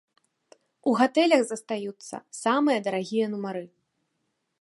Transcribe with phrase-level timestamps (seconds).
[0.91, 3.63] У гатэлях застаюцца самыя дарагія нумары.